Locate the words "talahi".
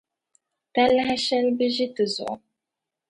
0.73-1.17